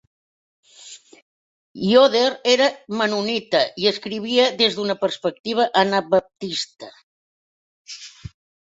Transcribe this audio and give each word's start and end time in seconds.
Yoder 1.89 2.31
era 2.55 2.71
mennonita 3.03 3.63
i 3.85 3.87
escrivia 3.93 4.49
des 4.63 4.79
d'una 4.81 4.97
perspectiva 5.05 5.71
anabaptista. 5.85 6.93